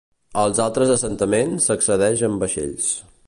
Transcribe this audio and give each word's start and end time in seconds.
Als 0.43 0.61
altres 0.63 0.93
assentaments 0.95 1.69
s'accedeix 1.71 2.25
amb 2.31 2.47
vaixells. 2.47 2.89